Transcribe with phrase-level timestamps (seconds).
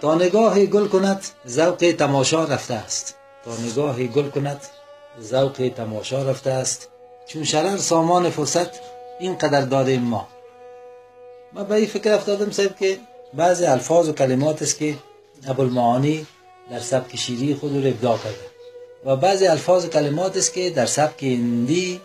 [0.00, 3.14] تا نگاه گل کند ذوق تماشا رفته است.
[3.44, 4.60] تا نگاه گل کند
[5.22, 6.88] ذوق تماشا رفته است.
[7.26, 8.70] چون شرر سامان فرصت
[9.20, 10.28] اینقدر داریم ما.
[11.52, 12.98] ما به این فکر افتادم صاحب که
[13.34, 14.94] بعضی الفاظ و کلمات است که
[15.46, 16.26] ابوالمعانی
[16.70, 18.50] در سبک شیری خود رو ابداع کرده.
[19.04, 22.00] و بعضی الفاظ و کلمات است که در سبک هندی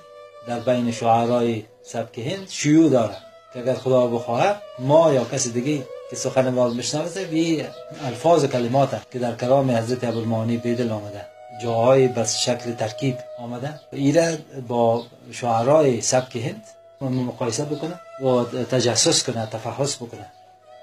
[0.47, 3.17] در بین شعرای سبک هند شیوع داره
[3.53, 7.67] که اگر خدا بخواهد ما یا کسی دیگه که سخن ما بشنوه به
[8.05, 11.21] الفاظ و کلمات که در کلام حضرت ابوالمعانی بیدل آمده.
[11.61, 13.79] جاهای بس شکل ترکیب آمده.
[13.91, 14.37] ایره
[14.67, 16.63] با شعرای سبک هند
[17.01, 20.25] مقایسه بکنه و تجسس کنه تفحص بکنه.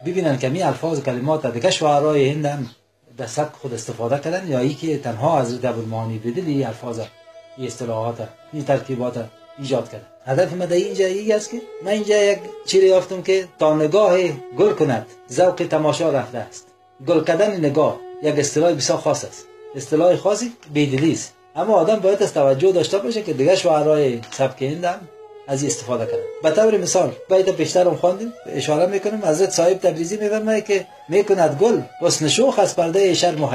[0.07, 2.71] ببینن که می الفاظ کلمات دیگه شعرای هند هم
[3.17, 7.01] در سبک خود استفاده کردن یا ای که تنها حضرت ابوالمعانی بدل این الفاظ
[7.57, 9.29] این اصطلاحات این ترکیبات
[9.59, 13.49] ایجاد کرده هدف من در اینجا ای است که من اینجا یک چیزی یافتم که
[13.59, 14.19] تا نگاه
[14.59, 16.67] گل کند ذوق تماشا رفته است.
[17.09, 19.47] گل کردن نگاه یک اصطلاح بسیار خاص است.
[19.75, 24.63] اصطلاح خاصی بیدلی است اما آدم باید از توجه داشته باشه که دیگه شعرهای سبک
[24.63, 25.01] هند
[25.49, 26.23] از این استفاده کردن.
[26.43, 28.33] به طور مثال بیت پیشتر هم خواندیم.
[28.47, 33.49] اشاره می‌کنیم حضرت صاحب تبریزی میفرماید که می‌کند گل حسن شوخ از پرده شرم و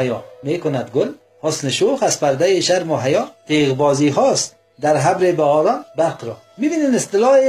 [0.43, 1.09] می‌کند گل
[1.41, 2.99] حسن شوخ از پرده شرم و
[3.47, 4.56] تیغ بازی هاست.
[4.81, 6.37] در حبر بهاران برق را.
[6.57, 7.39] می‌بینین اصطلاح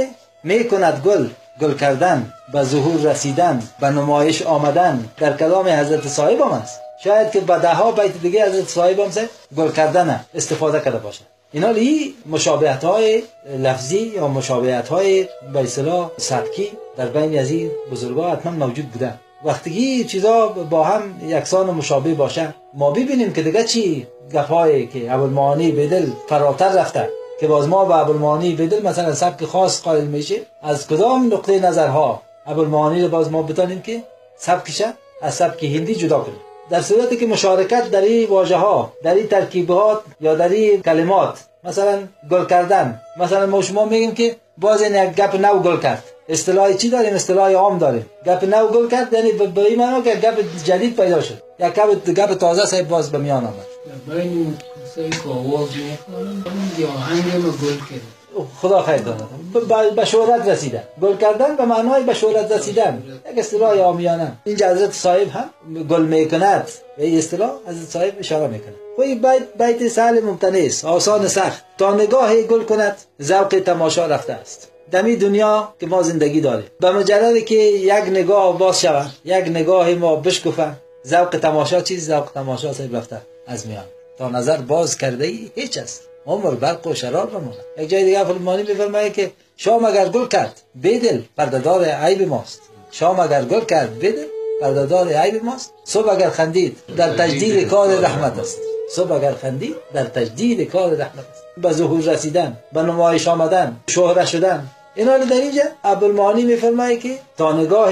[0.43, 1.27] می‌کند گل
[1.61, 6.81] گل کردن به ظهور رسیدن به نمایش آمدن در کلام حضرت صاحب هم است.
[7.03, 9.09] شاید که به بیت دیگه حضرت صاحب هم
[9.57, 11.21] گل کردن استفاده کرده باشه.
[11.51, 13.23] اینا این مشابهت های
[13.57, 19.19] لفظی یا مشابهت های به اصطلاح سبکی در بین از این بزرگا حتما موجود بودن
[19.45, 25.13] وقتی چیزا با هم یکسان و مشابه باشه ما ببینیم که دیگه چی گپایی که
[25.13, 27.09] ابوالمعانی بدل فراتر رفته.
[27.39, 32.21] که باز ما به ابوالمعانی بدل مثلا سبک خاص قائل میشه از کدام نقطه نظرها
[32.45, 34.03] ابوالمعانی رو باز ما بتانیم که
[34.37, 34.81] سبکش
[35.21, 39.27] از سبک هندی جدا کنیم؟ در صورتی که مشارکت در این واژه ها در این
[39.27, 41.99] ترکیبات یا در این کلمات مثلا
[42.31, 46.03] گل کردن مثلا ما شما میگیم که باز این یک گپ نو گل کرد.
[46.29, 48.05] اصطلاح چی داریم؟ اصطلاح عام داریم.
[48.25, 51.43] گپ نو گل کرد یعنی به این معنی که گپ جدید پیدا شد.
[51.59, 51.73] یک
[52.15, 53.65] گپ تازه صاحب باز به میان آمد.
[57.89, 63.03] کرد خدا خیر داند به شهرت رسیدن گل کردن به معنای به شهرت رسیدن.
[63.31, 65.49] یک اصطلاح عامیانه اینجا حضرت صاحب هم
[65.83, 66.69] گل می‌کند.
[66.97, 70.85] به این اصطلاح حضرت صاحب اشاره می‌کنه خب این بیت بیت سهل ممتنع است.
[70.85, 71.63] آسان سخت.
[71.77, 74.67] تا نگاه گل کند ذوق تماشا رفته است.
[74.91, 76.65] دمی دنیا که ما زندگی داریم.
[76.79, 80.71] به مجرد که یک نگاه باز شود یک نگاه ما بشکفه
[81.07, 83.83] ذوق تماشا چیز؟ ذوق تماشا صاحب رفته از میان.
[84.19, 86.01] تا نظر باز کرده ای هیچ است.
[86.25, 90.61] عمر برق و شرار بمونه یک جای دیگه فلمانی میفرمایه که شام اگر گل کرد
[90.83, 92.61] بدل پردهدار عیب ماست.
[92.91, 94.25] شام اگر گل کرد بدل
[94.61, 95.73] پردهدار عیب ماست.
[95.83, 98.57] صبح اگر خندید در تجدید کار رحمت است.
[98.95, 101.43] صبح اگر خندید در تجدید کار رحمت است.
[101.57, 104.67] به ظهور رسیدن به نمایش آمدن شهره شدن.
[104.95, 107.91] اینا در اینجا ابوالمعانی میفرمایه که تا نگاه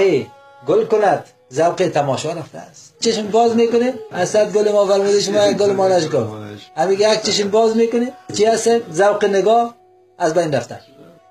[0.66, 2.94] گل کند ذوق تماشا رفته است.
[3.00, 6.28] چشم باز می‌کنه اسد گل ما فرموده شما یک گل ما نشکاف
[6.76, 9.74] همین یک چشم باز می‌کنه چی هست ذوق نگاه
[10.18, 10.80] از بین رفته.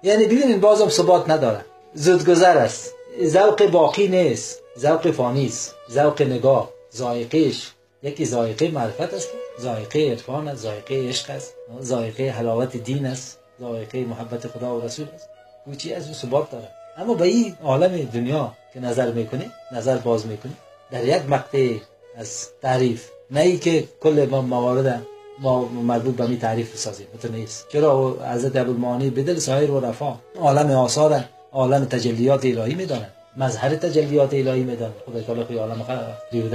[0.04, 1.66] یعنی ببینید بازم ثبات نداره.
[1.94, 2.94] زودگذر است.
[3.26, 4.60] ذوق باقی نیست.
[4.80, 5.76] ذوق فانی است.
[5.92, 6.70] ذوق نگاه.
[6.96, 7.72] ذائقهش.
[8.04, 9.30] یکی ذائقه معرفت است.
[9.62, 10.62] ذائقه عرفان است.
[10.62, 11.54] ذائقه عشق است.
[11.82, 13.40] ذائقه حلاوت دین است.
[13.60, 15.30] ذائقه محبت خدا و رسول است.
[15.66, 16.77] او چی از ثبات داره.
[16.98, 20.54] اما به این عالم دنیا که نظر می‌کنی نظر باز می‌کنی
[20.92, 21.74] در یک مقطع
[22.18, 25.02] از تعریف نه ای که کل موارد
[25.40, 27.66] ما مربوط به می تعریف بسازیم تو نیست.
[27.70, 34.34] چرا حضرت ابوالمعانی بدل سایر و رفا عالم آثار عالم تجلیات الهی می‌دانند مظهر تجلیات
[34.34, 35.84] الهی می‌دانند خدای تعالی خود عالم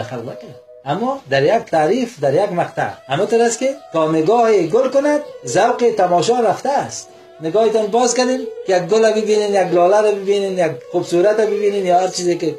[0.02, 4.90] خلق کرد اما در یک تعریف در یک مقطع اما است که تا نگاه گل
[4.90, 7.08] کند ذوق تماشا رفته است.
[7.42, 8.24] نگاهتان باز که
[8.68, 12.56] یک گل ببینین یک لاله رو ببینین یک خوبصورت رو ببینین یا هر چیزی که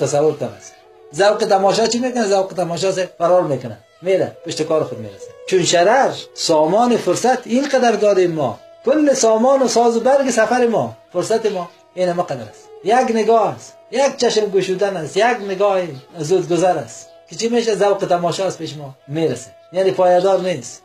[0.00, 0.72] تصور است
[1.14, 3.78] ذوق تماشا چی می‌کنه؟ ذوق تماشا سے فرار می‌کنه.
[4.02, 5.30] میره پشت کار خود می‌رسه.
[5.46, 8.58] چون شرر سامان فرصت اینقدر داریم ما.
[8.84, 10.96] کل سامان و ساز و برگ سفر ما.
[11.12, 12.64] فرصت ما این ما قدر است.
[12.84, 13.76] یک نگاه است.
[13.90, 15.16] یک چشم گشودن است.
[15.16, 15.80] یک نگاه
[16.18, 17.08] زود گذر است.
[17.30, 18.94] که چی میشه؟ ذوق تماشا است پیش ما.
[19.08, 19.50] می‌رسه.
[19.72, 20.82] یعنی پایدار نیست.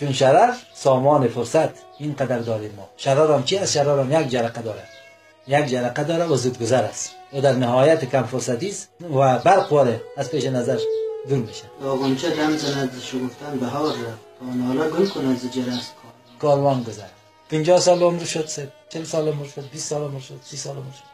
[0.00, 1.68] چون شرر سامان فرصت
[1.98, 2.88] اینقدر داریم ما.
[2.96, 4.84] شرر هم چی است؟ شرر هم یک جرقه داره.
[5.46, 7.10] یک جرقه داره و زود گذر است.
[7.32, 10.78] و در نهایت کم فرصتی است و برق واره از پیش نظر
[11.28, 11.64] دور میشه.
[11.84, 13.92] آقانچه دم زند شگفتن بهار را
[14.40, 15.90] تا نالا گل کند ز جرس
[16.40, 17.02] کاروان گذر.
[17.50, 20.76] 50 سال عمر شد سه 40 سال عمر شد 20 سال عمر شد 30 سال
[20.76, 21.08] عمر شد.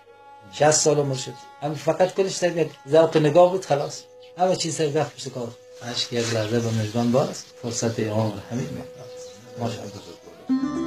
[0.52, 1.32] 60 سال عمر شد.
[1.62, 4.02] هم فقط کلش یک ذوق نگاه بود خلاص.
[4.38, 5.48] همه چیز سر رفت پشت کار.
[5.82, 9.08] عشق یک لحظه به مجبان باز فرصت امام همین مقدار.
[9.58, 10.83] ماشاءالله.